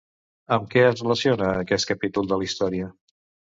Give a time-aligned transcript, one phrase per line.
[0.55, 2.91] Amb què es relaciona aquest capítol de la història?